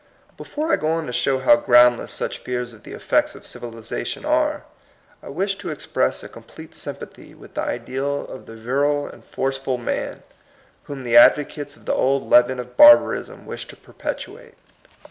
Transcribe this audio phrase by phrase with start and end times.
[0.35, 3.45] Before I go on to show how ground less such fears of the effects of
[3.45, 4.63] civilization are,
[5.21, 9.77] I wish to express a complete sympathy with the ideal of the virile and forceful
[9.77, 10.23] man,
[10.85, 14.55] whom the advocates of the old leaven of barbarism wish to perpetuate.